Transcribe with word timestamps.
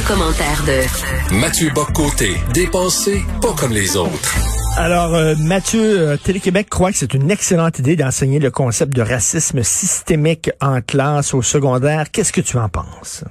Le, 0.00 0.06
commentaire 0.06 0.64
de 0.64 1.36
Mathieu 1.40 1.70
Boccoté, 1.74 2.36
dépensé 2.54 3.22
pas 3.42 3.52
comme 3.52 3.72
les 3.72 3.96
autres. 3.96 4.36
Alors, 4.76 5.14
euh, 5.14 5.34
Mathieu, 5.38 6.00
euh, 6.00 6.16
Télé-Québec 6.16 6.68
croit 6.70 6.90
que 6.90 6.98
c'est 6.98 7.12
une 7.12 7.30
excellente 7.30 7.78
idée 7.78 7.96
d'enseigner 7.96 8.38
le 8.38 8.50
concept 8.50 8.94
de 8.94 9.02
racisme 9.02 9.62
systémique 9.62 10.50
en 10.60 10.80
classe 10.80 11.34
au 11.34 11.42
secondaire. 11.42 12.10
Qu'est-ce 12.10 12.32
que 12.32 12.40
tu 12.40 12.56
en 12.56 12.68
penses? 12.68 13.24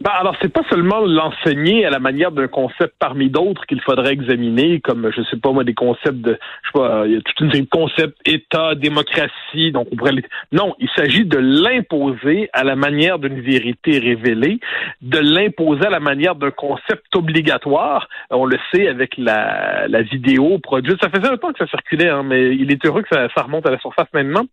Ben, 0.00 0.10
alors, 0.10 0.36
c'est 0.42 0.52
pas 0.52 0.62
seulement 0.68 1.00
l'enseigner 1.00 1.86
à 1.86 1.90
la 1.90 1.98
manière 1.98 2.30
d'un 2.30 2.48
concept 2.48 2.94
parmi 2.98 3.30
d'autres 3.30 3.64
qu'il 3.66 3.80
faudrait 3.80 4.12
examiner, 4.12 4.80
comme, 4.80 5.10
je 5.10 5.22
sais 5.22 5.38
pas 5.38 5.52
moi, 5.52 5.64
des 5.64 5.74
concepts 5.74 6.20
de, 6.20 6.38
je 6.62 6.68
sais 6.68 6.78
pas, 6.78 7.06
il 7.06 7.14
y 7.14 7.16
a 7.16 7.20
toute 7.22 7.40
une 7.40 7.50
série 7.50 7.62
de 7.62 7.68
concepts 7.68 8.16
État, 8.26 8.74
démocratie, 8.74 9.72
donc 9.72 9.88
on 9.90 9.96
pourrait. 9.96 10.12
Non, 10.52 10.74
il 10.78 10.88
s'agit 10.94 11.24
de 11.24 11.38
l'imposer 11.38 12.50
à 12.52 12.62
la 12.62 12.76
manière 12.76 13.18
d'une 13.18 13.40
vérité 13.40 13.98
révélée, 13.98 14.60
de 15.00 15.18
l'imposer 15.18 15.86
à 15.86 15.90
la 15.90 16.00
manière 16.00 16.34
d'un 16.34 16.50
concept 16.50 17.14
obligatoire. 17.14 18.08
On 18.30 18.44
le 18.44 18.58
sait 18.72 18.88
avec 18.88 19.16
la, 19.16 19.88
la 19.88 20.02
vidéo 20.02 20.58
produite. 20.58 21.02
Ça 21.02 21.08
faisait 21.08 21.32
un 21.32 21.38
temps 21.38 21.52
que 21.52 21.58
ça 21.58 21.66
circulait, 21.66 22.10
hein, 22.10 22.22
mais 22.22 22.54
il 22.54 22.70
est 22.70 22.84
heureux 22.84 23.02
que 23.02 23.08
ça, 23.10 23.28
ça 23.34 23.42
remonte 23.42 23.66
à 23.66 23.70
la 23.70 23.78
surface 23.78 24.08
maintenant. 24.12 24.44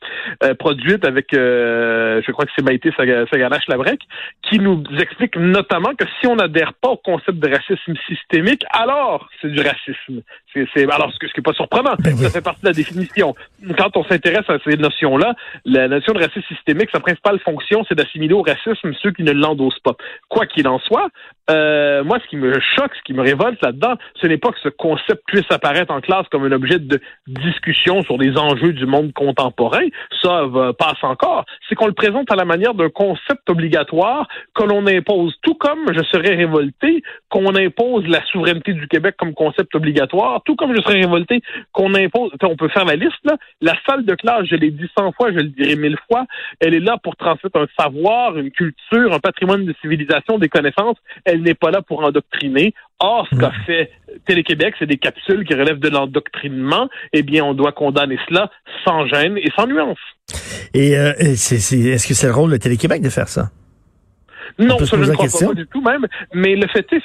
Euh, 0.44 0.54
produite 0.54 1.06
avec, 1.06 1.34
euh, 1.34 2.22
je 2.26 2.32
crois 2.32 2.46
que 2.46 2.52
c'est 2.56 2.64
Maïté 2.64 2.92
Saganache-Labrec, 2.98 4.00
qui 4.42 4.60
nous 4.60 4.82
explique 5.00 5.33
notamment 5.36 5.94
que 5.96 6.06
si 6.20 6.28
on 6.28 6.36
n'adhère 6.36 6.74
pas 6.74 6.90
au 6.90 6.98
concept 6.98 7.40
de 7.40 7.50
racisme 7.50 7.94
systémique, 8.08 8.64
alors 8.72 9.28
c'est 9.42 9.50
du 9.50 9.62
racisme. 9.62 10.22
C'est, 10.54 10.68
c'est 10.74 10.92
alors 10.92 11.12
ce, 11.12 11.18
qui 11.18 11.32
n'est 11.38 11.44
pas 11.44 11.54
surprenant, 11.54 11.96
Ben 12.00 12.14
oui. 12.14 12.24
ça 12.24 12.30
fait 12.30 12.42
partie 12.42 12.62
de 12.62 12.68
la 12.68 12.74
définition. 12.74 13.36
Quand 13.78 13.96
on 13.98 14.04
s'intéresse 14.04 14.50
à 14.50 14.58
ces 14.64 14.78
notions-là, 14.78 15.34
la 15.66 15.88
notion 15.88 16.14
de 16.14 16.20
racisme 16.20 16.48
systémique, 16.48 16.90
sa 16.92 17.00
principale 17.00 17.40
fonction, 17.40 17.84
c'est 17.88 17.96
d'assimiler 17.96 18.34
au 18.34 18.42
racisme 18.42 18.94
ceux 19.02 19.12
qui 19.12 19.24
ne 19.24 19.32
l'endossent 19.32 19.80
pas. 19.80 19.96
Quoi 20.30 20.46
qu'il 20.46 20.68
en 20.68 20.80
soit, 20.80 21.10
euh, 21.50 22.04
moi, 22.04 22.20
ce 22.24 22.28
qui 22.30 22.38
me 22.38 22.54
choque, 22.76 22.92
ce 22.96 23.02
qui 23.04 23.14
me 23.14 23.22
révolte 23.22 23.62
là-dedans, 23.62 23.96
ce 24.22 24.28
n'est 24.28 24.38
pas 24.38 24.50
que 24.50 24.60
ce 24.62 24.70
concept 24.70 25.24
puisse 25.28 25.50
apparaître 25.50 25.92
en 25.92 26.02
classe 26.02 26.28
comme 26.32 26.44
un 26.46 26.52
objet 26.52 26.80
de 26.80 27.00
discussion 27.28 28.04
sur 28.04 28.18
les 28.18 28.38
enjeux 28.38 28.74
du 28.74 28.86
monde 28.86 29.14
contemporain. 29.14 29.86
Ça 30.22 30.44
passe 30.78 31.04
encore. 31.04 31.46
C'est 31.68 31.76
qu'on 31.76 31.88
le 31.88 31.94
présente 31.94 32.32
à 32.32 32.36
la 32.36 32.46
manière 32.46 32.74
d'un 32.74 32.90
concept 32.90 33.50
obligatoire 33.50 34.28
que 34.56 34.64
l'on 34.64 34.86
impose, 34.88 35.23
tout 35.42 35.56
comme 35.56 35.92
je 35.94 36.04
serais 36.04 36.36
révolté 36.36 37.04
qu'on 37.30 37.56
impose 37.56 38.06
la 38.08 38.24
souveraineté 38.26 38.74
du 38.74 38.88
Québec 38.88 39.16
comme 39.18 39.34
concept 39.34 39.74
obligatoire, 39.76 40.42
tout 40.46 40.56
comme 40.56 40.76
je 40.76 40.82
serais 40.82 41.02
révolté 41.02 41.42
qu'on 41.72 41.94
impose, 41.96 42.32
on 42.42 42.56
peut 42.56 42.70
faire 42.70 42.86
la 42.86 42.96
liste, 42.96 43.20
là. 43.24 43.38
La 43.62 43.76
salle 43.88 44.06
de 44.06 44.16
classe, 44.16 44.46
je 44.50 44.56
l'ai 44.56 44.72
dit 44.72 44.90
cent 44.98 45.12
fois, 45.14 45.32
je 45.32 45.38
le 45.38 45.50
dirai 45.50 45.76
mille 45.76 45.98
fois, 46.08 46.26
elle 46.60 46.74
est 46.74 46.80
là 46.80 46.98
pour 47.02 47.16
transmettre 47.16 47.58
un 47.58 47.68
savoir, 47.78 48.38
une 48.38 48.52
culture, 48.52 49.14
un 49.14 49.20
patrimoine 49.20 49.66
de 49.66 49.74
civilisation, 49.82 50.38
des 50.38 50.50
connaissances. 50.50 50.98
Elle 51.26 51.42
n'est 51.42 51.54
pas 51.54 51.72
là 51.72 51.82
pour 51.82 52.04
endoctriner. 52.04 52.74
Or, 53.00 53.28
ce 53.32 53.36
qu'a 53.38 53.52
fait 53.66 53.92
Télé-Québec, 54.26 54.76
c'est 54.80 54.86
des 54.86 54.98
capsules 54.98 55.46
qui 55.46 55.54
relèvent 55.54 55.80
de 55.80 55.90
l'endoctrinement. 55.90 56.88
Eh 57.12 57.22
bien, 57.22 57.44
on 57.44 57.54
doit 57.54 57.72
condamner 57.72 58.18
cela 58.30 58.50
sans 58.86 59.06
gêne 59.08 59.38
et 59.38 59.50
sans 59.56 59.68
nuance. 59.68 59.98
Et 60.74 60.98
euh, 60.98 61.14
c'est, 61.36 61.58
est-ce 61.58 62.08
que 62.08 62.14
c'est 62.14 62.28
le 62.28 62.34
rôle 62.34 62.52
de 62.52 62.58
Télé-Québec 62.58 63.02
de 63.02 63.10
faire 63.10 63.28
ça? 63.28 63.50
Non, 64.60 64.80
ça, 64.80 64.98
je 64.98 65.10
ne 65.10 65.14
crois 65.14 65.28
pas, 65.28 65.48
pas 65.48 65.54
du 65.54 65.68
tout 65.68 65.82
même. 65.82 66.08
Mais 66.34 66.56
le 66.56 66.68
fait 66.68 66.86
est, 66.94 67.02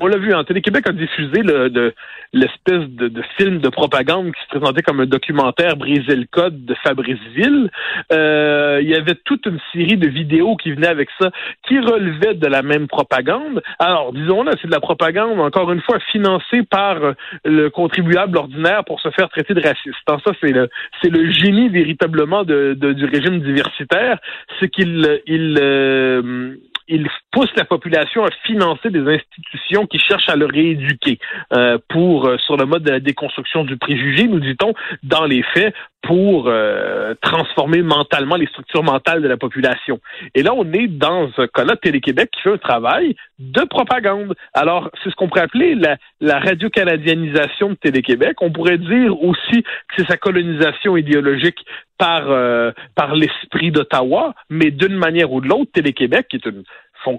on 0.00 0.06
l'a 0.06 0.18
vu, 0.18 0.34
hein, 0.34 0.44
Télé-Québec 0.44 0.88
a 0.88 0.92
diffusé 0.92 1.42
le, 1.42 1.70
de, 1.70 1.94
l'espèce 2.34 2.86
de, 2.90 3.08
de 3.08 3.22
film 3.38 3.58
de 3.60 3.68
propagande 3.68 4.32
qui 4.34 4.42
se 4.42 4.48
présentait 4.48 4.82
comme 4.82 5.00
un 5.00 5.06
documentaire 5.06 5.76
Briser 5.76 6.16
le 6.16 6.26
code 6.30 6.64
de 6.66 6.74
Fabrice 6.82 7.24
Ville. 7.34 7.70
Euh, 8.12 8.80
il 8.82 8.88
y 8.88 8.94
avait 8.94 9.14
toute 9.24 9.46
une 9.46 9.60
série 9.72 9.96
de 9.96 10.08
vidéos 10.08 10.56
qui 10.56 10.72
venaient 10.72 10.88
avec 10.88 11.08
ça, 11.20 11.30
qui 11.66 11.78
relevaient 11.78 12.34
de 12.34 12.46
la 12.46 12.62
même 12.62 12.88
propagande. 12.88 13.62
Alors, 13.78 14.12
disons-le, 14.12 14.50
c'est 14.60 14.66
de 14.66 14.72
la 14.72 14.80
propagande, 14.80 15.38
encore 15.40 15.70
une 15.72 15.80
fois, 15.80 15.98
financée 16.12 16.62
par 16.68 16.96
le 17.44 17.70
contribuable 17.70 18.36
ordinaire 18.36 18.84
pour 18.84 19.00
se 19.00 19.10
faire 19.10 19.28
traiter 19.30 19.54
de 19.54 19.62
raciste. 19.62 19.94
Ça, 20.06 20.32
c'est 20.40 20.52
le, 20.52 20.68
c'est 21.00 21.10
le 21.10 21.30
génie 21.30 21.68
véritablement 21.68 22.44
de, 22.44 22.74
de- 22.76 22.92
du 22.92 23.04
régime 23.04 23.40
diversitaire, 23.40 24.18
c'est 24.58 24.68
qu'il 24.68 25.20
il, 25.26 25.58
euh, 25.60 26.54
il 26.88 27.08
pousse 27.30 27.50
la 27.56 27.64
population 27.64 28.24
à 28.24 28.30
financer 28.44 28.90
des 28.90 29.00
institutions 29.00 29.86
qui 29.86 29.98
cherchent 29.98 30.28
à 30.28 30.36
le 30.36 30.46
rééduquer. 30.46 31.18
Euh, 31.52 31.78
pour 31.88 32.26
euh, 32.26 32.36
sur 32.38 32.56
le 32.56 32.66
mode 32.66 32.82
de 32.82 32.90
la 32.90 33.00
déconstruction 33.00 33.64
du 33.64 33.76
préjugé, 33.76 34.28
nous 34.28 34.40
dit-on, 34.40 34.74
dans 35.02 35.24
les 35.24 35.42
faits, 35.42 35.74
pour 36.04 36.48
euh, 36.48 37.14
transformer 37.22 37.82
mentalement 37.82 38.36
les 38.36 38.46
structures 38.46 38.82
mentales 38.82 39.22
de 39.22 39.28
la 39.28 39.36
population. 39.36 39.98
Et 40.34 40.42
là, 40.42 40.52
on 40.54 40.70
est 40.72 40.86
dans 40.86 41.30
un 41.38 41.46
cas-là, 41.46 41.76
Télé-Québec 41.76 42.30
qui 42.32 42.42
fait 42.42 42.52
un 42.52 42.58
travail 42.58 43.16
de 43.38 43.62
propagande. 43.62 44.34
Alors, 44.52 44.90
c'est 45.02 45.10
ce 45.10 45.14
qu'on 45.16 45.28
pourrait 45.28 45.42
appeler 45.42 45.74
la, 45.74 45.96
la 46.20 46.38
radio-canadianisation 46.40 47.70
de 47.70 47.74
Télé-Québec. 47.74 48.36
On 48.42 48.52
pourrait 48.52 48.78
dire 48.78 49.18
aussi 49.22 49.62
que 49.62 49.94
c'est 49.96 50.06
sa 50.06 50.16
colonisation 50.16 50.96
idéologique 50.96 51.64
par, 51.98 52.30
euh, 52.30 52.72
par 52.94 53.14
l'esprit 53.14 53.70
d'Ottawa, 53.70 54.34
mais 54.50 54.70
d'une 54.70 54.96
manière 54.96 55.32
ou 55.32 55.40
de 55.40 55.48
l'autre, 55.48 55.70
Télé-Québec, 55.72 56.26
qui 56.28 56.36
est 56.36 56.46
une 56.46 56.64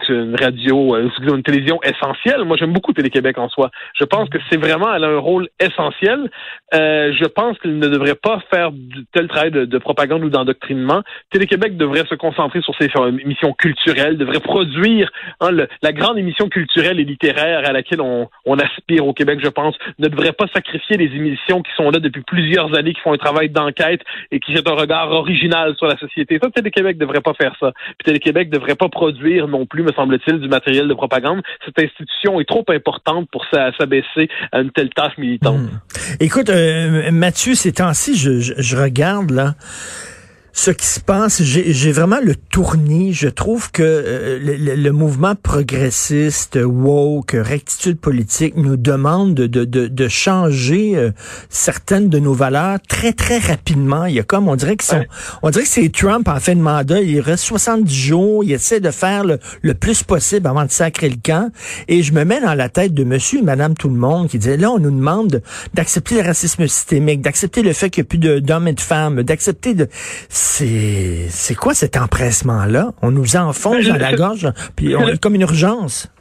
une 0.09 0.35
radio, 0.35 0.95
euh, 0.95 1.09
une 1.19 1.43
télévision 1.43 1.79
essentielle. 1.83 2.43
Moi, 2.43 2.57
j'aime 2.57 2.73
beaucoup 2.73 2.93
Télé-Québec 2.93 3.37
en 3.37 3.49
soi. 3.49 3.69
Je 3.99 4.05
pense 4.05 4.29
que 4.29 4.37
c'est 4.49 4.57
vraiment, 4.57 4.93
elle 4.93 5.03
a 5.03 5.07
un 5.07 5.19
rôle 5.19 5.47
essentiel. 5.59 6.29
Euh, 6.73 7.13
je 7.19 7.25
pense 7.25 7.57
qu'il 7.59 7.77
ne 7.77 7.87
devrait 7.87 8.15
pas 8.15 8.39
faire 8.49 8.71
tel 9.13 9.27
travail 9.27 9.51
de, 9.51 9.65
de 9.65 9.77
propagande 9.77 10.23
ou 10.23 10.29
d'endoctrinement. 10.29 11.01
Télé-Québec 11.31 11.77
devrait 11.77 12.05
se 12.09 12.15
concentrer 12.15 12.61
sur 12.61 12.75
ses 12.79 12.89
euh, 12.95 13.17
émissions 13.17 13.53
culturelles, 13.53 14.17
devrait 14.17 14.39
produire 14.39 15.11
hein, 15.41 15.49
la 15.81 15.91
grande 15.91 16.17
émission 16.17 16.49
culturelle 16.49 16.99
et 16.99 17.03
littéraire 17.03 17.67
à 17.67 17.71
laquelle 17.71 18.01
on, 18.01 18.27
on 18.45 18.57
aspire 18.57 19.05
au 19.05 19.13
Québec, 19.13 19.39
je 19.43 19.49
pense, 19.49 19.75
ne 19.99 20.07
devrait 20.07 20.33
pas 20.33 20.47
sacrifier 20.53 20.97
les 20.97 21.15
émissions 21.15 21.61
qui 21.61 21.71
sont 21.75 21.89
là 21.89 21.99
depuis 21.99 22.23
plusieurs 22.23 22.77
années, 22.77 22.93
qui 22.93 23.01
font 23.01 23.13
un 23.13 23.17
travail 23.17 23.49
d'enquête 23.49 24.01
et 24.31 24.39
qui 24.39 24.53
jettent 24.53 24.69
un 24.69 24.75
regard 24.75 25.11
original 25.11 25.75
sur 25.77 25.87
la 25.87 25.97
société. 25.97 26.39
Ça, 26.41 26.49
Télé-Québec 26.49 26.97
devrait 26.97 27.21
pas 27.21 27.33
faire 27.33 27.55
ça. 27.59 27.71
Puis 27.97 28.05
Télé-Québec 28.05 28.49
devrait 28.49 28.75
pas 28.75 28.89
produire 28.89 29.47
non 29.47 29.65
plus, 29.65 29.74
me 29.83 29.91
semble-t-il, 29.93 30.39
du 30.39 30.47
matériel 30.47 30.87
de 30.87 30.93
propagande. 30.93 31.41
Cette 31.65 31.79
institution 31.79 32.39
est 32.39 32.45
trop 32.47 32.65
importante 32.69 33.27
pour 33.31 33.45
s'a- 33.51 33.71
s'abaisser 33.77 34.29
à 34.51 34.59
une 34.59 34.71
telle 34.71 34.89
tâche 34.89 35.17
militante. 35.17 35.59
Hmm. 35.59 35.79
Écoute, 36.19 36.49
euh, 36.49 37.11
Mathieu, 37.11 37.55
ces 37.55 37.73
temps-ci, 37.73 38.15
je, 38.15 38.39
je 38.39 38.77
regarde 38.77 39.31
là 39.31 39.55
ce 40.57 40.71
qui 40.71 40.85
se 40.87 41.01
passe. 41.01 41.43
J'ai 41.43 41.91
vraiment 41.91 42.19
le 42.23 42.33
tournis. 42.33 43.13
Je 43.13 43.27
trouve 43.27 43.71
que 43.71 43.83
euh, 43.83 44.39
le, 44.41 44.55
le- 44.55 44.75
le 44.75 44.91
mouvement 44.93 45.35
progressiste, 45.35 46.57
woke, 46.63 47.35
rectitude 47.37 47.99
politique 47.99 48.55
nous 48.55 48.77
demande 48.77 49.35
de, 49.35 49.47
de, 49.47 49.65
de, 49.65 49.87
de 49.87 50.07
changer 50.07 50.93
euh, 50.95 51.11
certaines 51.49 52.07
de 52.07 52.19
nos 52.19 52.33
valeurs 52.33 52.77
très, 52.87 53.11
très 53.11 53.37
rapidement. 53.37 54.05
Il 54.05 54.15
y 54.15 54.19
a 54.19 54.23
comme, 54.23 54.47
on 54.47 54.55
dirait 54.55 54.77
que 54.77 54.85
Ouais. 54.95 55.07
on 55.43 55.49
dirait 55.49 55.63
que 55.65 55.69
c'est 55.69 55.91
Trump 55.91 56.27
en 56.29 56.39
fin 56.39 56.55
de 56.55 56.61
mandat. 56.61 57.01
Il 57.01 57.19
reste 57.19 57.43
70 57.43 57.93
jours. 57.93 58.43
Il 58.45 58.51
essaie 58.53 58.79
de 58.79 58.91
faire 58.91 59.25
le, 59.25 59.39
le 59.61 59.73
plus 59.73 60.03
possible 60.03 60.47
avant 60.47 60.63
de 60.63 60.71
sacrer 60.71 61.09
le 61.09 61.17
camp. 61.21 61.51
Et 61.89 62.01
je 62.01 62.13
me 62.13 62.23
mets 62.23 62.39
dans 62.39 62.53
la 62.53 62.69
tête 62.69 62.93
de 62.93 63.03
monsieur 63.03 63.39
et 63.39 63.43
madame 63.43 63.73
tout 63.73 63.89
le 63.89 63.95
monde 63.95 64.29
qui 64.29 64.39
disait, 64.39 64.55
là, 64.57 64.71
on 64.71 64.79
nous 64.79 64.91
demande 64.91 65.27
de- 65.31 65.41
d'accepter 65.73 66.15
le 66.15 66.21
racisme 66.21 66.65
systémique, 66.67 67.21
d'accepter 67.21 67.61
le 67.61 67.73
fait 67.73 67.89
qu'il 67.89 68.03
n'y 68.03 68.07
a 68.07 68.09
plus 68.35 68.41
d'hommes 68.41 68.67
et 68.69 68.73
de 68.73 68.79
femmes, 68.81 69.21
d'accepter 69.23 69.73
de... 69.73 69.89
C'est, 70.47 71.27
c'est 71.29 71.55
quoi 71.55 71.73
cet 71.73 71.97
empressement-là? 71.97 72.91
On 73.01 73.09
nous 73.11 73.35
enfonce 73.35 73.83
Ben, 73.85 73.93
dans 73.93 73.99
la 73.99 74.13
gorge, 74.13 74.47
puis 74.77 74.95
on, 74.95 75.17
comme 75.21 75.33
une 75.35 75.41
urgence. 75.41 76.11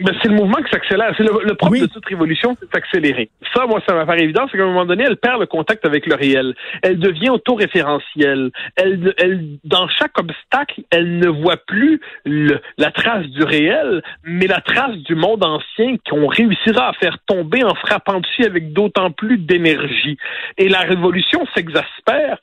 Ben, 0.00 0.12
c'est 0.20 0.28
le 0.28 0.34
mouvement 0.34 0.56
qui 0.64 0.70
s'accélère. 0.72 1.14
C'est 1.16 1.22
le, 1.22 1.30
le 1.44 1.54
propre 1.54 1.72
Oui. 1.72 1.80
de 1.82 1.86
toute 1.86 2.04
révolution, 2.06 2.56
c'est 2.58 2.70
d'accélérer. 2.72 3.30
Ça, 3.54 3.66
moi, 3.66 3.80
ça 3.86 3.94
m'apparaît 3.94 4.22
évident, 4.24 4.46
c'est 4.50 4.56
qu'à 4.58 4.64
un 4.64 4.66
moment 4.66 4.84
donné, 4.84 5.04
elle 5.06 5.16
perd 5.16 5.38
le 5.40 5.46
contact 5.46 5.86
avec 5.86 6.06
le 6.06 6.16
réel. 6.16 6.54
Elle 6.82 6.98
devient 6.98 7.30
autoréférentielle. 7.30 8.50
Elle, 8.74 9.14
elle, 9.18 9.44
dans 9.64 9.86
chaque 9.88 10.18
obstacle, 10.18 10.82
elle 10.90 11.18
ne 11.18 11.28
voit 11.28 11.58
plus 11.58 12.00
le- 12.24 12.58
la 12.78 12.90
trace 12.90 13.26
du 13.26 13.44
réel, 13.44 14.02
mais 14.24 14.48
la 14.48 14.60
trace 14.60 14.96
du 14.96 15.14
monde 15.14 15.44
ancien 15.44 15.94
qu'on 16.10 16.26
réussira 16.26 16.88
à 16.88 16.92
faire 16.94 17.18
tomber 17.26 17.62
en 17.62 17.74
frappant 17.76 18.18
dessus 18.20 18.44
avec 18.44 18.72
d'autant 18.72 19.12
plus 19.12 19.38
d'énergie. 19.38 20.16
Et 20.58 20.68
la 20.68 20.80
révolution 20.80 21.46
s'exaspère 21.54 22.38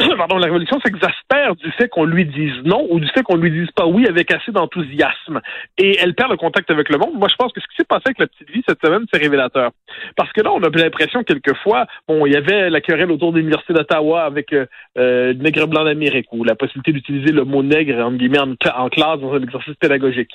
pardon, 0.16 0.38
la 0.38 0.46
révolution 0.46 0.78
s'exaspère 0.80 1.56
du 1.56 1.70
fait 1.72 1.88
qu'on 1.88 2.04
lui 2.04 2.24
dise 2.24 2.54
non 2.64 2.86
ou 2.90 3.00
du 3.00 3.08
fait 3.08 3.22
qu'on 3.22 3.36
lui 3.36 3.50
dise 3.50 3.70
pas 3.72 3.86
oui 3.86 4.06
avec 4.06 4.30
assez 4.32 4.52
d'enthousiasme. 4.52 5.40
Et 5.78 5.98
elle 6.00 6.14
perd 6.14 6.30
le 6.30 6.36
contact 6.36 6.70
avec 6.70 6.88
le 6.88 6.98
monde. 6.98 7.14
Moi, 7.14 7.28
je 7.30 7.36
pense 7.36 7.52
que 7.52 7.60
ce 7.60 7.66
qui 7.66 7.76
s'est 7.76 7.84
passé 7.84 8.02
avec 8.06 8.18
la 8.18 8.26
petite 8.26 8.50
vie 8.50 8.62
cette 8.68 8.84
semaine, 8.84 9.04
c'est 9.12 9.20
révélateur. 9.20 9.70
Parce 10.16 10.32
que 10.32 10.40
là, 10.40 10.52
on 10.52 10.62
a 10.62 10.68
l'impression 10.68 11.22
quelquefois, 11.22 11.86
bon, 12.08 12.26
il 12.26 12.32
y 12.32 12.36
avait 12.36 12.70
la 12.70 12.80
querelle 12.80 13.10
autour 13.10 13.32
de 13.32 13.38
l'Université 13.38 13.72
d'Ottawa 13.72 14.24
avec 14.24 14.52
euh, 14.52 14.66
euh, 14.98 15.32
le 15.32 15.34
nègre 15.34 15.66
blanc 15.66 15.84
d'Amérique 15.84 16.32
ou 16.32 16.44
la 16.44 16.54
possibilité 16.54 16.92
d'utiliser 16.92 17.32
le 17.32 17.44
mot 17.44 17.62
nègre, 17.62 18.00
en 18.00 18.88
classe 18.88 19.20
dans 19.20 19.32
un 19.34 19.42
exercice 19.42 19.74
pédagogique. 19.74 20.32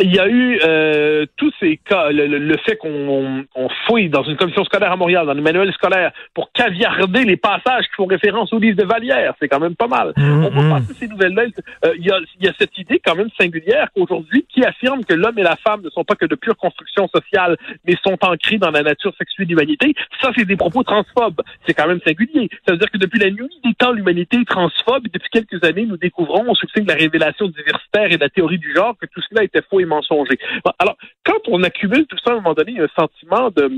Il 0.00 0.14
y 0.14 0.18
a 0.18 0.28
eu 0.28 0.58
euh, 0.64 1.26
tous 1.36 1.52
ces 1.60 1.78
cas, 1.78 2.10
le, 2.10 2.56
fait 2.64 2.76
qu'on 2.76 3.44
on 3.54 3.68
fouille 3.86 4.08
dans 4.08 4.22
une 4.22 4.36
commission 4.36 4.64
scolaire 4.64 4.92
à 4.92 4.96
Montréal, 4.96 5.26
dans 5.26 5.34
les 5.34 5.40
manuels 5.40 5.72
scolaires, 5.72 6.12
pour 6.34 6.52
caviarder 6.52 7.24
les 7.24 7.36
passages 7.36 7.84
qui 7.86 7.94
font 7.96 8.06
référence 8.06 8.52
au 8.52 8.58
livre 8.58 8.76
de 8.76 8.84
Vallière. 8.98 9.34
C'est 9.40 9.48
quand 9.48 9.60
même 9.60 9.76
pas 9.76 9.86
mal. 9.86 10.12
Mm-hmm. 10.16 10.44
On 10.44 10.50
peut 10.50 10.68
passer 10.68 10.94
ces 10.94 11.08
nouvelles-là. 11.08 11.44
Euh, 11.84 11.94
il 11.98 12.06
y, 12.06 12.10
a, 12.10 12.18
y, 12.40 12.48
a, 12.48 12.52
cette 12.58 12.76
idée 12.78 13.00
quand 13.04 13.14
même 13.14 13.28
singulière 13.38 13.88
qu'aujourd'hui, 13.94 14.46
qui 14.48 14.64
affirme 14.64 15.04
que 15.04 15.14
l'homme 15.14 15.38
et 15.38 15.42
la 15.42 15.56
femme 15.56 15.82
ne 15.82 15.90
sont 15.90 16.04
pas 16.04 16.14
que 16.14 16.26
de 16.26 16.34
pure 16.34 16.56
construction 16.56 17.08
sociale, 17.08 17.56
mais 17.86 17.94
sont 18.02 18.16
ancrés 18.22 18.58
dans 18.58 18.70
la 18.70 18.82
nature 18.82 19.14
sexuelle 19.16 19.46
de 19.46 19.50
l'humanité. 19.52 19.94
Ça, 20.20 20.30
c'est 20.36 20.44
des 20.44 20.56
propos 20.56 20.82
transphobes. 20.82 21.42
C'est 21.66 21.74
quand 21.74 21.86
même 21.86 22.00
singulier. 22.04 22.48
Ça 22.66 22.72
veut 22.72 22.78
dire 22.78 22.90
que 22.90 22.98
depuis 22.98 23.20
la 23.20 23.30
nuit 23.30 23.48
des 23.64 23.74
temps, 23.74 23.92
l'humanité 23.92 24.38
est 24.38 24.48
transphobe 24.48 25.06
et 25.06 25.10
depuis 25.10 25.30
quelques 25.30 25.62
années, 25.64 25.86
nous 25.86 25.96
découvrons 25.96 26.50
au 26.50 26.54
succès 26.54 26.80
de 26.80 26.88
la 26.88 26.94
révélation 26.94 27.46
diversitaire 27.48 28.10
et 28.10 28.16
de 28.16 28.22
la 28.22 28.30
théorie 28.30 28.58
du 28.58 28.74
genre 28.74 28.96
que 29.00 29.06
tout 29.06 29.20
cela 29.28 29.44
était 29.44 29.62
faux 29.68 29.80
et 29.80 29.84
mensonger. 29.84 30.38
Alors, 30.78 30.96
quand 31.24 31.48
on 31.48 31.62
accumule 31.62 32.06
tout 32.06 32.18
ça, 32.24 32.30
à 32.30 32.32
un 32.34 32.36
moment 32.36 32.54
donné, 32.54 32.80
un 32.80 32.88
sentiment 32.98 33.50
de 33.50 33.70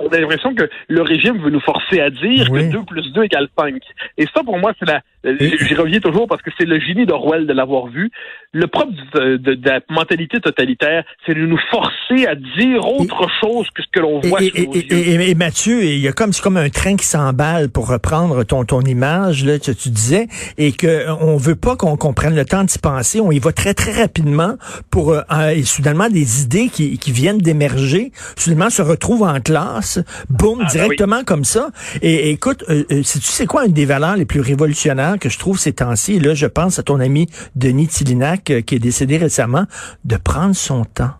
on 0.00 0.08
a 0.08 0.18
l'impression 0.18 0.54
que 0.54 0.68
le 0.88 1.02
régime 1.02 1.38
veut 1.38 1.50
nous 1.50 1.60
forcer 1.60 2.00
à 2.00 2.10
dire 2.10 2.50
que 2.50 2.70
2 2.70 2.82
plus 2.84 3.12
2 3.12 3.24
égale 3.24 3.48
5. 3.58 3.74
Et 4.16 4.26
ça, 4.34 4.42
pour 4.44 4.58
moi, 4.58 4.72
c'est 4.78 4.86
la, 4.86 5.02
J'y 5.24 5.74
reviens 5.74 5.98
toujours 5.98 6.28
parce 6.28 6.42
que 6.42 6.50
c'est 6.56 6.64
le 6.64 6.78
génie 6.78 7.04
d'Orwell 7.04 7.46
de 7.46 7.52
l'avoir 7.52 7.88
vu. 7.88 8.10
Le 8.52 8.66
propre 8.68 8.92
de, 9.14 9.58
la 9.64 9.80
mentalité 9.90 10.40
totalitaire, 10.40 11.04
c'est 11.26 11.34
de 11.34 11.44
nous 11.44 11.58
forcer 11.70 12.26
à 12.26 12.36
dire 12.36 12.86
autre 12.86 13.26
chose 13.40 13.66
que 13.74 13.82
ce 13.82 13.88
que 13.92 14.00
l'on 14.00 14.20
voit. 14.20 14.40
Et, 14.40 14.46
et, 14.46 15.30
et, 15.30 15.34
Mathieu, 15.34 15.82
il 15.82 15.98
y 15.98 16.08
a 16.08 16.12
comme 16.12 16.32
c'est 16.32 16.42
comme 16.42 16.56
un 16.56 16.70
train 16.70 16.96
qui 16.96 17.04
s'emballe 17.04 17.68
pour 17.68 17.88
reprendre 17.88 18.44
ton 18.44 18.64
ton 18.64 18.80
image 18.82 19.44
là, 19.44 19.58
tu, 19.58 19.74
tu 19.74 19.90
disais, 19.90 20.28
et 20.56 20.72
que 20.72 21.10
on 21.20 21.36
veut 21.36 21.56
pas 21.56 21.76
qu'on 21.76 21.96
prenne 22.14 22.36
le 22.36 22.44
temps 22.44 22.62
d'y 22.62 22.78
penser. 22.78 23.20
On 23.20 23.32
y 23.32 23.40
va 23.40 23.52
très 23.52 23.74
très 23.74 24.00
rapidement 24.00 24.54
pour 24.90 25.12
euh, 25.12 25.48
et 25.52 25.64
soudainement 25.64 26.08
des 26.08 26.42
idées 26.42 26.68
qui, 26.68 26.96
qui 26.98 27.10
viennent 27.10 27.38
d'émerger, 27.38 28.12
soudainement 28.36 28.70
se 28.70 28.82
retrouvent 28.82 29.24
en 29.24 29.40
classe, 29.40 29.87
boum, 30.28 30.60
ah, 30.60 30.64
ben 30.64 30.70
directement 30.70 31.24
comme 31.24 31.44
ça. 31.44 31.70
Et, 32.02 32.30
écoute, 32.30 32.64
euh, 32.68 32.84
euh, 32.90 33.02
tu 33.02 33.20
sais 33.20 33.46
quoi 33.46 33.66
une 33.66 33.72
des 33.72 33.86
valeurs 33.86 34.16
les 34.16 34.24
plus 34.24 34.40
révolutionnaires 34.40 35.18
que 35.18 35.28
je 35.28 35.38
trouve 35.38 35.58
ces 35.58 35.72
temps-ci, 35.72 36.18
là, 36.18 36.34
je 36.34 36.46
pense 36.46 36.78
à 36.78 36.82
ton 36.82 37.00
ami 37.00 37.26
Denis 37.56 37.88
Tillinac, 37.88 38.50
euh, 38.50 38.60
qui 38.60 38.76
est 38.76 38.80
décédé 38.80 39.18
récemment, 39.18 39.64
de 40.04 40.16
prendre 40.16 40.54
son 40.54 40.84
temps, 40.84 41.12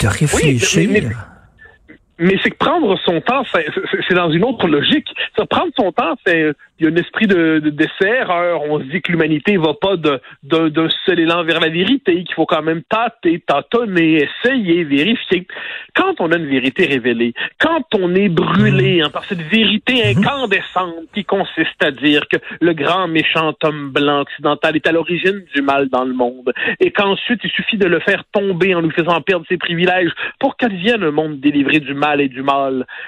de 0.00 0.06
réfléchir. 0.06 0.88
mais, 0.90 1.08
c'est 2.18 2.50
que 2.50 2.56
prendre 2.56 2.98
son 3.04 3.20
temps, 3.20 3.42
c'est 3.52 4.14
dans 4.14 4.30
une 4.30 4.44
autre 4.44 4.68
logique. 4.68 5.08
Ça, 5.36 5.46
prendre 5.46 5.72
son 5.76 5.92
temps, 5.92 6.14
c'est 6.26 6.52
il 6.78 6.86
y 6.86 6.88
a 6.88 6.92
un 6.92 6.96
esprit 6.96 7.28
de, 7.28 7.60
de 7.60 7.70
d'essai 7.70 8.24
On 8.68 8.80
se 8.80 8.84
dit 8.84 9.00
que 9.02 9.12
l'humanité 9.12 9.56
va 9.56 9.74
pas 9.74 9.96
de, 9.96 10.20
d'un 10.42 10.88
seul 11.06 11.20
élan 11.20 11.44
vers 11.44 11.60
la 11.60 11.68
vérité, 11.68 12.24
qu'il 12.24 12.34
faut 12.34 12.46
quand 12.46 12.62
même 12.62 12.82
tâter, 12.82 13.40
tâtonner, 13.46 14.26
essayer, 14.26 14.82
vérifier. 14.82 15.46
Quand 15.94 16.20
on 16.20 16.32
a 16.32 16.36
une 16.36 16.48
vérité 16.48 16.86
révélée, 16.86 17.34
quand 17.60 17.84
on 17.94 18.14
est 18.16 18.28
brûlé 18.28 19.00
mmh. 19.00 19.04
hein, 19.04 19.10
par 19.10 19.24
cette 19.24 19.42
vérité 19.42 20.02
mmh. 20.02 20.18
incandescente 20.18 21.06
qui 21.14 21.24
consiste 21.24 21.82
à 21.82 21.92
dire 21.92 22.26
que 22.28 22.38
le 22.60 22.72
grand 22.72 23.06
méchant 23.06 23.54
homme 23.62 23.90
blanc 23.90 24.22
occidental 24.22 24.74
est 24.74 24.86
à 24.86 24.92
l'origine 24.92 25.44
du 25.54 25.62
mal 25.62 25.88
dans 25.88 26.04
le 26.04 26.14
monde, 26.14 26.52
et 26.80 26.90
qu'ensuite 26.90 27.40
il 27.44 27.50
suffit 27.50 27.76
de 27.76 27.86
le 27.86 28.00
faire 28.00 28.24
tomber 28.32 28.74
en 28.74 28.80
lui 28.80 28.90
faisant 28.90 29.20
perdre 29.20 29.46
ses 29.48 29.56
privilèges 29.56 30.12
pour 30.40 30.56
qu'advienne 30.56 31.04
un 31.04 31.12
monde 31.12 31.38
délivré 31.38 31.78
du 31.78 31.94
mal 31.94 32.01
et 32.02 32.30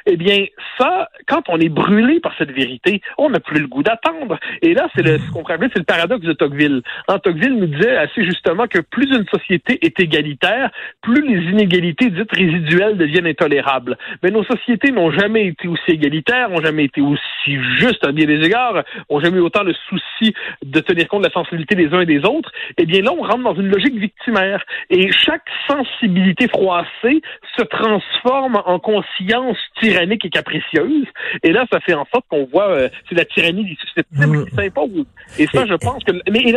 eh 0.06 0.16
bien 0.16 0.44
ça, 0.78 1.08
quand 1.26 1.42
on 1.48 1.58
est 1.58 1.68
brûlé 1.68 2.20
par 2.20 2.32
cette 2.38 2.50
vérité, 2.50 3.00
on 3.18 3.30
n'a 3.30 3.40
plus 3.40 3.60
le 3.60 3.66
goût 3.66 3.82
d'attendre. 3.82 4.38
Et 4.62 4.74
là, 4.74 4.88
c'est 4.94 5.02
le, 5.02 5.18
ce 5.18 5.30
qu'on 5.30 5.44
c'est 5.46 5.78
le 5.78 5.84
paradoxe 5.84 6.24
de 6.24 6.32
Tocqueville. 6.32 6.82
En 7.08 7.18
Tocqueville 7.18 7.56
nous 7.56 7.66
disait 7.66 7.96
assez 7.96 8.24
justement 8.24 8.66
que 8.66 8.80
plus 8.80 9.08
une 9.10 9.26
société 9.26 9.84
est 9.84 9.98
égalitaire, 10.00 10.70
plus 11.02 11.22
les 11.22 11.50
inégalités 11.50 12.10
dites 12.10 12.32
résiduelles 12.32 12.96
deviennent 12.96 13.26
intolérables. 13.26 13.96
Mais 14.22 14.30
nos 14.30 14.44
sociétés 14.44 14.92
n'ont 14.92 15.10
jamais 15.10 15.46
été 15.46 15.68
aussi 15.68 15.90
égalitaires, 15.90 16.50
n'ont 16.50 16.62
jamais 16.62 16.84
été 16.84 17.00
aussi 17.00 17.58
justes 17.78 18.06
à 18.06 18.12
bien 18.12 18.26
des 18.26 18.44
égards, 18.44 18.82
n'ont 19.10 19.20
jamais 19.20 19.38
eu 19.38 19.42
autant 19.42 19.62
le 19.62 19.74
souci 19.88 20.34
de 20.64 20.80
tenir 20.80 21.08
compte 21.08 21.22
de 21.22 21.28
la 21.28 21.32
sensibilité 21.32 21.74
des 21.74 21.92
uns 21.92 22.00
et 22.00 22.06
des 22.06 22.24
autres. 22.24 22.50
Eh 22.78 22.86
bien 22.86 23.02
là, 23.02 23.12
on 23.12 23.22
rentre 23.22 23.42
dans 23.42 23.54
une 23.54 23.68
logique 23.68 23.96
victimaire. 23.96 24.64
Et 24.90 25.10
chaque 25.12 25.48
sensibilité 25.68 26.48
froissée 26.48 27.22
se 27.56 27.62
transforme 27.62 28.60
en 28.64 28.78
conscience 28.84 29.56
tyrannique 29.80 30.24
et 30.24 30.30
capricieuse. 30.30 31.06
Et 31.42 31.52
là, 31.52 31.66
ça 31.72 31.80
fait 31.80 31.94
en 31.94 32.06
sorte 32.12 32.26
qu'on 32.28 32.44
voit, 32.44 32.70
euh, 32.70 32.88
c'est 33.08 33.16
la 33.16 33.24
tyrannie 33.24 33.64
famille 33.64 33.76
susceptibles 33.80 34.44
qui 34.46 34.54
s'impose. 34.54 35.06
Et 35.38 35.46
ça, 35.46 35.64
je 35.66 35.74
pense 35.74 36.04
que... 36.04 36.12
Mais 36.30 36.54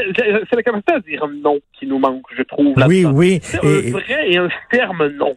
c'est 0.50 0.56
la 0.56 0.64
capacité 0.64 0.94
à 0.94 1.00
dire 1.00 1.28
non 1.44 1.60
qui 1.80 1.88
nous 1.88 2.00
manque, 2.00 2.26
je 2.36 2.44
trouve. 2.44 2.76
Oui, 2.88 3.06
oui. 3.06 3.40
C'est 3.42 3.58
un 3.58 3.92
vrai 3.92 4.32
et 4.32 4.38
un 4.38 4.50
ferme 4.70 5.08
non. 5.18 5.36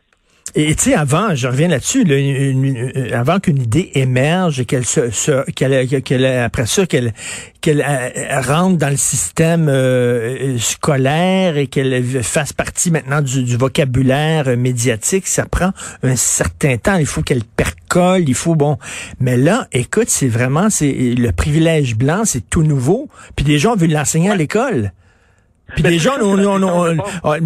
Et 0.56 0.74
tu 0.74 0.90
sais, 0.90 0.94
avant, 0.94 1.34
je 1.34 1.46
reviens 1.46 1.68
là-dessus, 1.68 2.04
euh, 2.08 3.10
avant 3.12 3.38
qu'une 3.38 3.62
idée 3.62 3.92
émerge 3.94 4.58
et 4.58 4.64
qu'elle 4.64 4.84
se, 4.84 5.48
qu'elle, 5.52 6.26
après 6.26 6.66
ça, 6.66 6.86
qu'elle, 6.86 7.12
qu'elle 7.60 7.84
euh, 7.86 8.40
rentre 8.40 8.76
dans 8.76 8.88
le 8.88 8.96
système 8.96 9.68
euh, 9.68 10.58
scolaire 10.58 11.56
et 11.56 11.68
qu'elle 11.68 12.22
fasse 12.24 12.52
partie 12.52 12.90
maintenant 12.90 13.22
du, 13.22 13.44
du, 13.44 13.56
vocabulaire 13.56 14.56
médiatique, 14.56 15.28
ça 15.28 15.44
prend 15.44 15.70
un 16.02 16.16
certain 16.16 16.78
temps. 16.78 16.96
Il 16.96 17.06
faut 17.06 17.22
qu'elle 17.22 17.44
percole, 17.44 18.28
il 18.28 18.34
faut 18.34 18.56
bon. 18.56 18.76
Mais 19.20 19.36
là, 19.36 19.68
écoute, 19.70 20.08
c'est 20.08 20.28
vraiment, 20.28 20.68
c'est 20.68 20.92
le 20.92 21.30
privilège 21.30 21.94
blanc, 21.96 22.22
c'est 22.24 22.48
tout 22.50 22.64
nouveau. 22.64 23.08
Puis 23.36 23.44
des 23.44 23.58
gens 23.58 23.76
veulent 23.76 23.92
l'enseigner 23.92 24.30
à 24.30 24.36
l'école. 24.36 24.92
Puis 25.74 25.84
des 25.84 26.00
gens, 26.00 26.14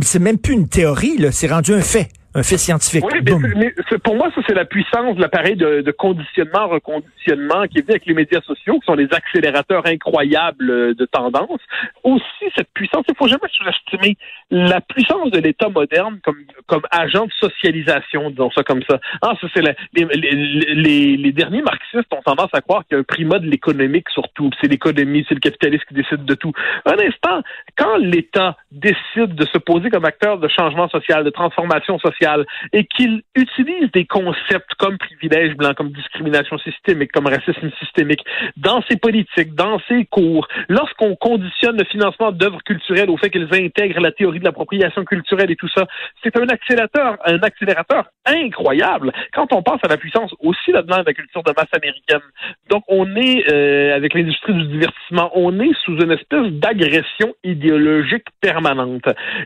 c'est 0.00 0.18
même 0.18 0.38
plus 0.38 0.54
une 0.54 0.68
théorie, 0.68 1.18
là, 1.18 1.30
c'est 1.30 1.48
rendu 1.48 1.74
un 1.74 1.82
fait 1.82 2.08
un 2.34 2.42
fait 2.42 2.58
scientifique. 2.58 3.04
Oui, 3.04 3.20
mais, 3.56 3.72
pour 4.02 4.16
moi, 4.16 4.28
ça, 4.34 4.40
c'est 4.46 4.54
la 4.54 4.64
puissance 4.64 5.14
de 5.16 5.20
l'appareil 5.20 5.54
de, 5.54 5.82
de, 5.82 5.92
conditionnement, 5.92 6.66
reconditionnement 6.66 7.66
qui 7.68 7.78
est 7.78 7.82
venu 7.82 7.92
avec 7.92 8.06
les 8.06 8.14
médias 8.14 8.40
sociaux, 8.40 8.80
qui 8.80 8.86
sont 8.86 8.96
des 8.96 9.08
accélérateurs 9.12 9.86
incroyables 9.86 10.70
euh, 10.70 10.94
de 10.94 11.04
tendance. 11.04 11.60
Aussi, 12.02 12.24
cette 12.56 12.68
puissance, 12.74 13.04
il 13.08 13.14
faut 13.16 13.28
jamais 13.28 13.48
sous-estimer 13.52 14.16
la 14.50 14.80
puissance 14.80 15.30
de 15.30 15.38
l'État 15.38 15.68
moderne 15.68 16.18
comme, 16.24 16.38
comme 16.66 16.82
agent 16.90 17.26
de 17.26 17.32
socialisation, 17.40 18.30
disons 18.30 18.50
ça 18.50 18.64
comme 18.64 18.82
ça. 18.88 18.98
Ah, 19.22 19.34
ça, 19.40 19.46
c'est 19.54 19.62
les, 19.62 19.74
les, 19.94 21.16
les, 21.16 21.32
derniers 21.32 21.62
marxistes 21.62 22.12
ont 22.12 22.22
tendance 22.22 22.50
à 22.52 22.60
croire 22.60 22.84
qu'il 22.84 22.96
y 22.96 22.98
a 22.98 23.00
un 23.00 23.04
primat 23.04 23.38
de 23.38 23.46
l'économique 23.46 24.08
surtout. 24.10 24.50
C'est 24.60 24.68
l'économie, 24.68 25.24
c'est 25.28 25.34
le 25.34 25.40
capitalisme 25.40 25.84
qui 25.88 25.94
décide 25.94 26.24
de 26.24 26.34
tout. 26.34 26.52
Un 26.84 26.98
instant, 26.98 27.42
quand 27.76 27.96
l'État 27.98 28.56
décide 28.72 29.34
de 29.34 29.46
se 29.46 29.58
poser 29.58 29.90
comme 29.90 30.04
acteur 30.04 30.38
de 30.38 30.48
changement 30.48 30.88
social, 30.88 31.24
de 31.24 31.30
transformation 31.30 31.98
sociale, 31.98 32.23
et 32.72 32.84
qu'il 32.84 33.22
utilise 33.34 33.90
des 33.92 34.06
concepts 34.06 34.74
comme 34.78 34.98
privilège 34.98 35.54
blanc, 35.56 35.74
comme 35.74 35.90
discrimination 35.90 36.58
systémique, 36.58 37.12
comme 37.12 37.26
racisme 37.26 37.70
systémique 37.80 38.24
dans 38.56 38.82
ses 38.88 38.96
politiques, 38.96 39.54
dans 39.54 39.78
ses 39.88 40.04
cours, 40.06 40.46
lorsqu'on 40.68 41.16
conditionne 41.16 41.76
le 41.76 41.84
financement 41.84 42.32
d'œuvres 42.32 42.62
culturelles 42.64 43.10
au 43.10 43.16
fait 43.16 43.30
qu'elles 43.30 43.52
intègrent 43.52 44.00
la 44.00 44.12
théorie 44.12 44.40
de 44.40 44.44
l'appropriation 44.44 45.04
culturelle 45.04 45.50
et 45.50 45.56
tout 45.56 45.68
ça, 45.68 45.86
c'est 46.22 46.36
un 46.36 46.48
accélérateur, 46.48 47.18
un 47.24 47.38
accélérateur 47.38 48.04
incroyable 48.26 49.12
quand 49.32 49.52
on 49.52 49.62
pense 49.62 49.80
à 49.82 49.88
la 49.88 49.96
puissance 49.96 50.34
aussi 50.40 50.72
là-dedans 50.72 51.00
de 51.00 51.06
la 51.06 51.14
culture 51.14 51.42
de 51.42 51.52
masse 51.56 51.72
américaine. 51.72 52.22
Donc 52.70 52.84
on 52.88 53.16
est 53.16 53.50
euh, 53.52 53.94
avec 53.94 54.14
l'industrie 54.14 54.54
du 54.54 54.66
divertissement, 54.66 55.30
on 55.34 55.58
est 55.60 55.74
sous 55.84 55.96
une 55.98 56.12
espèce 56.12 56.46
d'agression 56.52 57.34
idéologique 57.42 58.26
permanente. 58.40 59.04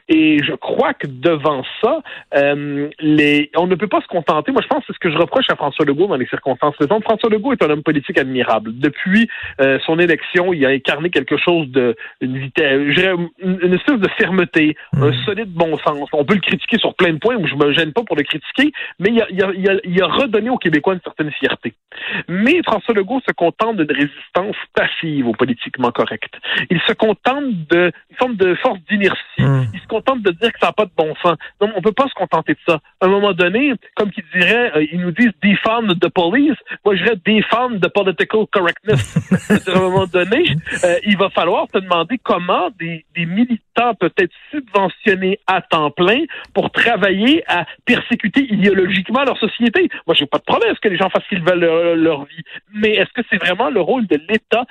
Et 0.08 0.38
je 0.42 0.52
crois 0.52 0.94
que 0.94 1.06
devant 1.06 1.64
ça, 1.82 2.02
euh, 2.34 2.67
les, 3.00 3.50
on 3.56 3.66
ne 3.66 3.74
peut 3.74 3.88
pas 3.88 4.00
se 4.00 4.06
contenter. 4.06 4.52
Moi, 4.52 4.62
je 4.62 4.68
pense 4.68 4.80
que 4.80 4.84
c'est 4.88 4.92
ce 4.94 4.98
que 4.98 5.10
je 5.10 5.18
reproche 5.18 5.46
à 5.50 5.56
François 5.56 5.84
Legault 5.84 6.06
dans 6.06 6.16
les 6.16 6.26
circonstances 6.26 6.74
présentes. 6.76 7.04
François 7.04 7.30
Legault 7.30 7.52
est 7.52 7.62
un 7.62 7.70
homme 7.70 7.82
politique 7.82 8.18
admirable. 8.18 8.72
Depuis 8.78 9.28
euh, 9.60 9.78
son 9.84 9.98
élection, 9.98 10.52
il 10.52 10.64
a 10.64 10.70
incarné 10.70 11.10
quelque 11.10 11.36
chose 11.36 11.68
de 11.68 11.96
une 12.20 12.38
vitesse, 12.38 12.80
une, 13.38 13.72
espèce 13.72 13.98
de 13.98 14.08
fermeté, 14.18 14.76
mmh. 14.92 15.02
un 15.02 15.24
solide 15.24 15.52
bon 15.52 15.76
sens. 15.78 16.08
On 16.12 16.24
peut 16.24 16.34
le 16.34 16.40
critiquer 16.40 16.78
sur 16.78 16.94
plein 16.94 17.12
de 17.12 17.18
points, 17.18 17.36
où 17.36 17.46
je 17.46 17.54
me 17.54 17.72
gêne 17.72 17.92
pas 17.92 18.02
pour 18.02 18.16
le 18.16 18.22
critiquer, 18.22 18.72
mais 18.98 19.10
il 19.10 19.22
a, 19.22 19.26
il 19.30 19.68
a, 19.70 19.74
il 19.84 20.02
a, 20.02 20.06
redonné 20.06 20.50
aux 20.50 20.58
Québécois 20.58 20.94
une 20.94 21.00
certaine 21.00 21.30
fierté. 21.32 21.74
Mais 22.28 22.60
François 22.64 22.94
Legault 22.94 23.20
se 23.26 23.32
contente 23.32 23.76
d'une 23.76 23.92
résistance 23.92 24.56
passive 24.74 25.28
au 25.28 25.32
politiquement 25.32 25.90
correct. 25.90 26.34
Il 26.70 26.80
se 26.82 26.92
contente 26.92 27.44
d'une 27.70 27.92
forme 28.18 28.36
de 28.36 28.54
force 28.56 28.78
d'inertie 28.88 29.18
Hmm. 29.38 29.64
Ils 29.72 29.80
se 29.80 29.86
contentent 29.86 30.22
de 30.22 30.32
dire 30.32 30.52
que 30.52 30.58
ça 30.58 30.66
n'a 30.66 30.72
pas 30.72 30.84
de 30.84 30.90
bon 30.96 31.14
sens. 31.22 31.36
Non, 31.60 31.72
on 31.76 31.80
peut 31.80 31.92
pas 31.92 32.08
se 32.08 32.14
contenter 32.14 32.54
de 32.66 32.72
ça. 32.72 32.80
À 33.00 33.06
un 33.06 33.08
moment 33.08 33.32
donné, 33.32 33.72
comme 33.94 34.10
qu'ils 34.10 34.24
diraient, 34.34 34.76
euh, 34.76 34.86
ils 34.92 35.00
nous 35.00 35.12
disent 35.12 35.32
defund 35.42 35.98
the 36.00 36.08
police. 36.08 36.56
Moi, 36.84 36.96
je 36.96 37.04
dirais 37.04 37.16
defund 37.24 37.80
the 37.80 37.88
political 37.88 38.46
correctness. 38.50 39.16
à 39.68 39.76
un 39.76 39.80
moment 39.80 40.06
donné, 40.06 40.44
euh, 40.84 40.98
il 41.04 41.16
va 41.16 41.30
falloir 41.30 41.66
te 41.68 41.78
demander 41.78 42.18
comment 42.22 42.70
des, 42.78 43.04
des 43.14 43.26
militants 43.26 43.94
peut-être 43.94 44.32
subventionnés 44.50 45.38
à 45.46 45.60
temps 45.62 45.90
plein 45.90 46.24
pour 46.54 46.70
travailler 46.70 47.44
à 47.46 47.64
persécuter 47.84 48.42
idéologiquement 48.52 49.24
leur 49.24 49.38
société. 49.38 49.88
Moi, 50.06 50.14
j'ai 50.14 50.26
pas 50.26 50.38
de 50.38 50.44
problème 50.44 50.72
à 50.72 50.74
ce 50.74 50.80
que 50.80 50.88
les 50.88 50.96
gens 50.96 51.10
fassent 51.10 51.24
ce 51.24 51.28
qu'ils 51.28 51.44
veulent 51.44 51.60
leur, 51.60 51.96
leur 51.96 52.24
vie. 52.24 52.42
Mais 52.72 52.92
est-ce 52.92 53.12
que 53.12 53.22
c'est 53.30 53.38
vraiment 53.38 53.70
le 53.70 53.80
rôle 53.80 54.06
de 54.06 54.20
l'État 54.28 54.64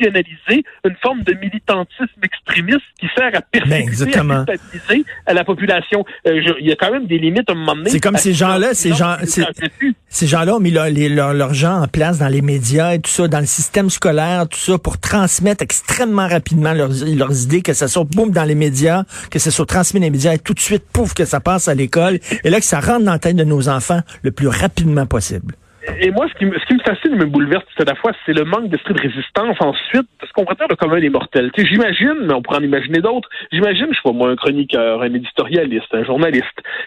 une 0.00 0.96
forme 1.02 1.22
de 1.22 1.32
militantisme 1.34 2.20
extrémiste 2.22 2.80
qui 3.00 3.06
sert 3.16 3.30
à 3.34 3.40
persécuter, 3.40 4.04
Ben, 4.22 5.02
à 5.26 5.30
à 5.30 5.34
la 5.34 5.44
population? 5.44 6.04
Euh, 6.26 6.40
je- 6.46 6.54
il 6.60 6.66
y 6.68 6.72
a 6.72 6.76
quand 6.76 6.90
même 6.90 7.06
des 7.06 7.18
limites 7.18 7.48
à 7.48 7.52
un 7.52 7.56
moment 7.56 7.74
donné. 7.76 7.90
C'est 7.90 8.00
comme 8.00 8.16
ces 8.16 8.32
gens-là, 8.34 8.74
ces 8.74 8.92
gens-. 8.92 9.16
Ces 10.08 10.26
gens-là 10.26 10.56
ont 10.56 10.60
mis 10.60 10.70
leur, 10.70 10.86
les- 10.86 11.08
leur, 11.08 11.34
leur 11.34 11.52
gens 11.54 11.82
en 11.82 11.88
place 11.88 12.18
dans 12.18 12.28
les 12.28 12.42
médias 12.42 12.94
et 12.94 13.00
tout 13.00 13.10
ça, 13.10 13.28
dans 13.28 13.40
le 13.40 13.46
système 13.46 13.90
scolaire, 13.90 14.48
tout 14.48 14.58
ça, 14.58 14.78
pour 14.78 14.98
transmettre 14.98 15.62
extrêmement 15.62 16.26
rapidement 16.28 16.72
leurs, 16.72 16.90
leurs 17.04 17.42
idées, 17.42 17.62
que 17.62 17.72
ça 17.72 17.88
soit 17.88 18.04
boum 18.04 18.30
dans 18.30 18.44
les 18.44 18.54
médias, 18.54 19.04
que 19.30 19.38
ça 19.38 19.50
soit 19.50 19.66
transmis 19.66 20.00
dans 20.00 20.06
les 20.06 20.10
médias 20.10 20.34
et 20.34 20.38
tout 20.38 20.54
de 20.54 20.60
suite, 20.60 20.84
pouf, 20.92 21.14
que 21.14 21.24
ça 21.24 21.40
passe 21.40 21.68
à 21.68 21.74
l'école. 21.74 22.18
Et 22.44 22.50
là, 22.50 22.58
que 22.60 22.64
ça 22.66 22.80
rentre 22.80 23.04
dans 23.04 23.12
la 23.12 23.18
tête 23.18 23.36
de 23.36 23.44
nos 23.44 23.68
enfants 23.68 24.00
le 24.22 24.30
plus 24.30 24.48
rapidement 24.48 25.06
possible. 25.06 25.54
Et 26.00 26.10
moi, 26.10 26.26
ce 26.28 26.34
qui, 26.34 26.46
me, 26.46 26.58
ce 26.58 26.64
qui 26.66 26.74
me 26.74 26.80
fascine 26.80 27.12
et 27.12 27.16
me 27.16 27.26
bouleverse 27.26 27.64
tout 27.74 27.82
à 27.82 27.84
la 27.84 27.94
fois, 27.94 28.12
c'est 28.24 28.32
le 28.32 28.44
manque 28.44 28.68
d'esprit 28.68 28.94
de 28.94 29.00
résistance 29.00 29.56
ensuite 29.60 30.08
de 30.20 30.26
ce 30.26 30.32
qu'on 30.32 30.44
dire 30.44 30.66
le 30.68 30.76
commun 30.76 31.00
des 31.00 31.10
mortels. 31.10 31.50
Tu 31.52 31.62
sais, 31.62 31.68
j'imagine, 31.68 32.16
mais 32.22 32.34
on 32.34 32.42
pourrait 32.42 32.58
en 32.58 32.62
imaginer 32.62 33.00
d'autres, 33.00 33.28
j'imagine, 33.52 33.88
je 33.92 34.00
pas 34.02 34.12
moi, 34.12 34.30
un 34.30 34.36
chroniqueur, 34.36 35.02
un 35.02 35.12
éditorialiste, 35.14 35.92
un 35.92 36.04
journaliste, 36.04 36.44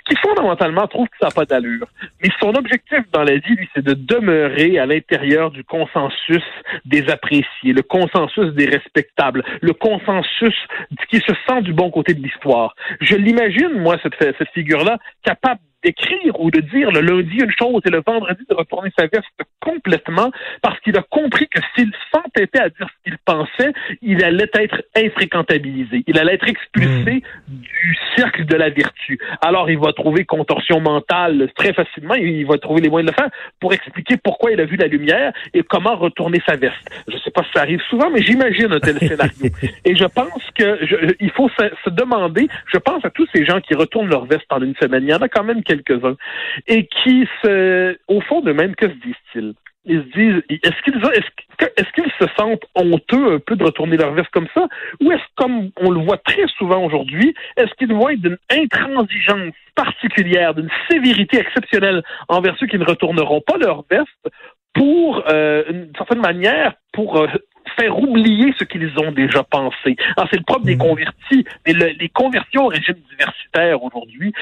qui 0.07 0.15
fondamentalement 0.17 0.87
trouve 0.87 1.07
que 1.07 1.17
ça 1.19 1.27
n'a 1.27 1.31
pas 1.31 1.45
d'allure. 1.45 1.87
Mais 2.21 2.29
son 2.39 2.53
objectif 2.55 2.99
dans 3.11 3.23
la 3.23 3.37
vie, 3.37 3.55
lui, 3.55 3.69
c'est 3.73 3.83
de 3.83 3.93
demeurer 3.93 4.79
à 4.79 4.85
l'intérieur 4.85 5.51
du 5.51 5.63
consensus 5.63 6.43
des 6.85 7.09
appréciés, 7.09 7.73
le 7.73 7.81
consensus 7.81 8.53
des 8.53 8.65
respectables, 8.65 9.43
le 9.61 9.73
consensus 9.73 10.55
qui 11.09 11.17
se 11.17 11.33
sent 11.47 11.61
du 11.61 11.73
bon 11.73 11.89
côté 11.89 12.13
de 12.13 12.21
l'histoire. 12.21 12.75
Je 13.01 13.15
l'imagine, 13.15 13.79
moi, 13.79 13.97
cette, 14.03 14.15
cette 14.19 14.49
figure-là, 14.49 14.97
capable 15.23 15.61
d'écrire 15.83 16.39
ou 16.39 16.51
de 16.51 16.59
dire 16.59 16.91
le 16.91 17.01
lundi 17.01 17.37
une 17.37 17.51
chose 17.57 17.81
et 17.85 17.89
le 17.89 18.01
vendredi 18.05 18.43
de 18.49 18.55
retourner 18.55 18.91
sa 18.97 19.07
veste 19.07 19.25
complètement 19.61 20.31
parce 20.61 20.79
qu'il 20.81 20.97
a 20.97 21.01
compris 21.09 21.47
que 21.47 21.59
s'il 21.75 21.91
s'entêtait 22.13 22.59
à 22.59 22.69
dire 22.69 22.87
ce 22.89 23.03
qu'il 23.09 23.17
pensait, 23.19 23.71
il 24.01 24.23
allait 24.23 24.49
être 24.53 24.81
infréquentabilisé. 24.95 26.03
Il 26.07 26.17
allait 26.17 26.33
être 26.35 26.47
expulsé 26.47 27.23
du 27.47 27.97
cercle 28.15 28.45
de 28.45 28.55
la 28.55 28.69
vertu. 28.69 29.19
Alors, 29.41 29.69
il 29.69 29.77
va 29.77 29.93
trouver 29.93 30.25
contorsion 30.25 30.79
mentale 30.79 31.49
très 31.55 31.73
facilement. 31.73 32.15
Il 32.15 32.45
va 32.45 32.57
trouver 32.57 32.81
les 32.81 32.89
moyens 32.89 33.11
de 33.11 33.15
le 33.17 33.23
faire 33.23 33.31
pour 33.59 33.73
expliquer 33.73 34.17
pourquoi 34.17 34.51
il 34.51 34.59
a 34.61 34.65
vu 34.65 34.75
la 34.77 34.87
lumière 34.87 35.33
et 35.53 35.63
comment 35.63 35.95
retourner 35.95 36.41
sa 36.45 36.55
veste. 36.55 36.75
Je 37.07 37.15
ne 37.15 37.19
sais 37.19 37.31
pas 37.31 37.43
si 37.43 37.49
ça 37.53 37.61
arrive 37.61 37.81
souvent, 37.89 38.09
mais 38.09 38.21
j'imagine 38.21 38.71
un 38.71 38.79
tel 38.79 38.97
scénario. 38.99 39.49
Et 39.85 39.95
je 39.95 40.05
pense 40.05 40.43
que 40.55 40.77
je- 40.85 41.13
il 41.19 41.31
faut 41.31 41.49
se, 41.49 41.63
se 41.83 41.89
demander, 41.89 42.47
je 42.71 42.77
pense 42.77 43.03
à 43.05 43.09
tous 43.09 43.27
ces 43.33 43.45
gens 43.45 43.59
qui 43.61 43.73
retournent 43.75 44.09
leur 44.09 44.25
veste 44.25 44.45
en 44.49 44.61
une 44.61 44.75
semaine. 44.75 45.03
Il 45.03 45.09
y 45.09 45.13
en 45.13 45.21
a 45.21 45.27
quand 45.29 45.43
même 45.43 45.63
quelques-uns. 45.69 46.17
Et 46.67 46.87
qui 46.87 47.27
se, 47.43 47.97
au 48.07 48.21
fond 48.21 48.41
d'eux-mêmes, 48.41 48.75
que 48.75 48.87
se 48.87 48.95
disent-ils? 48.95 49.53
Ils 49.85 50.03
se 50.03 50.17
disent, 50.17 50.43
est-ce 50.49 50.81
qu'ils 50.83 51.01
est-ce 51.77 52.25
se 52.25 52.31
sentent 52.37 52.65
honteux 52.75 53.33
un 53.33 53.39
peu 53.39 53.55
de 53.55 53.63
retourner 53.63 53.97
leur 53.97 54.13
veste 54.13 54.29
comme 54.31 54.47
ça? 54.53 54.67
Ou 55.01 55.11
est-ce, 55.11 55.23
comme 55.35 55.71
on 55.77 55.89
le 55.89 56.01
voit 56.01 56.17
très 56.17 56.45
souvent 56.57 56.83
aujourd'hui, 56.83 57.33
est-ce 57.57 57.73
qu'ils 57.75 57.93
vont 57.93 58.09
être 58.09 58.21
d'une 58.21 58.37
intransigeance 58.51 59.53
particulière, 59.75 60.53
d'une 60.53 60.69
sévérité 60.91 61.37
exceptionnelle 61.39 62.03
envers 62.27 62.55
ceux 62.59 62.67
qui 62.67 62.77
ne 62.77 62.85
retourneront 62.85 63.41
pas 63.41 63.57
leur 63.57 63.83
veste 63.89 64.35
pour, 64.73 65.23
euh, 65.29 65.63
d'une 65.71 65.95
certaine 65.97 66.21
manière, 66.21 66.73
pour 66.93 67.17
euh, 67.17 67.27
faire 67.79 67.97
oublier 67.99 68.53
ce 68.57 68.63
qu'ils 68.63 68.91
ont 68.99 69.11
déjà 69.11 69.43
pensé. 69.43 69.95
Alors, 70.17 70.27
c'est 70.31 70.37
le 70.37 70.43
propre 70.43 70.65
des 70.65 70.77
convertis, 70.77 71.45
mais 71.65 71.73
le- 71.73 71.91
les 71.99 72.09
conversions 72.09 72.65
au 72.65 72.67
régime 72.67 72.95
diversitaire 73.09 73.81
aujourd'hui 73.83 74.33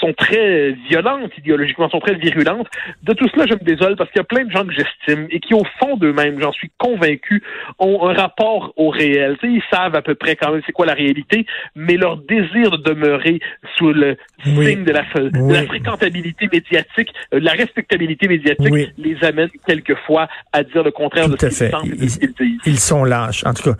sont 0.00 0.12
très 0.12 0.72
violentes 0.88 1.30
idéologiquement, 1.38 1.88
sont 1.88 2.00
très 2.00 2.14
virulentes. 2.14 2.66
De 3.02 3.12
tout 3.14 3.28
cela, 3.28 3.46
je 3.46 3.54
me 3.54 3.64
désole 3.64 3.96
parce 3.96 4.10
qu'il 4.10 4.18
y 4.18 4.22
a 4.22 4.24
plein 4.24 4.44
de 4.44 4.50
gens 4.50 4.64
que 4.64 4.72
j'estime 4.72 5.26
et 5.30 5.40
qui, 5.40 5.54
au 5.54 5.64
fond 5.78 5.96
d'eux-mêmes, 5.96 6.40
j'en 6.40 6.52
suis 6.52 6.70
convaincu, 6.78 7.42
ont 7.78 8.08
un 8.08 8.14
rapport 8.14 8.72
au 8.76 8.88
réel. 8.90 9.36
Tu 9.40 9.46
sais, 9.48 9.52
ils 9.54 9.62
savent 9.72 9.94
à 9.94 10.02
peu 10.02 10.14
près 10.14 10.36
quand 10.36 10.52
même 10.52 10.62
c'est 10.66 10.72
quoi 10.72 10.86
la 10.86 10.94
réalité, 10.94 11.46
mais 11.74 11.96
leur 11.96 12.16
désir 12.18 12.70
de 12.72 12.76
demeurer 12.82 13.40
sous 13.76 13.92
le 13.92 14.16
Oui. 14.46 14.66
signe 14.66 14.84
de 14.84 14.92
la, 14.92 15.02
de 15.02 15.38
Oui. 15.40 15.52
la 15.54 15.64
fréquentabilité 15.64 16.48
médiatique, 16.52 17.12
euh, 17.32 17.40
de 17.40 17.44
la 17.44 17.52
respectabilité 17.52 18.28
médiatique, 18.28 18.68
Oui. 18.72 18.88
les 18.98 19.22
amène 19.24 19.48
quelquefois 19.66 20.28
à 20.52 20.62
dire 20.62 20.82
le 20.82 20.90
contraire 20.90 21.26
Tout 21.26 21.36
de 21.36 21.48
ce 21.50 21.64
qu'ils 21.64 21.70
pensent 21.70 21.86
et 21.86 21.96
de 21.96 22.08
ce 22.08 22.18
qu'ils 22.18 22.58
disent. 22.64 22.73
Ils 22.74 22.80
sont 22.80 23.04
lâches. 23.04 23.44
En 23.46 23.54
tout 23.54 23.62
cas, 23.62 23.76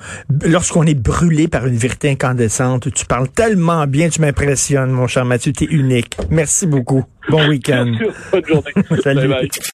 lorsqu'on 0.47 0.85
est 0.85 0.95
brûlé 0.95 1.49
par 1.49 1.67
une 1.67 1.75
vérité 1.75 2.11
incandescente, 2.11 2.93
tu 2.95 3.07
parles 3.07 3.29
tellement 3.29 3.89
bien, 3.89 4.09
tu 4.09 4.21
m'impressionnes, 4.21 4.93
mon 4.93 5.09
cher 5.09 5.25
Mathieu, 5.25 5.53
tu 5.53 5.65
es 5.65 5.67
unique. 5.67 6.17
Merci 6.31 6.65
beaucoup. 6.69 7.05
Bon 7.29 7.45
week-end. 7.49 7.93
Bonne 8.31 8.47
journée. 8.47 8.71
Salut. 9.03 9.29
Bye 9.29 9.29
bye. 9.29 9.49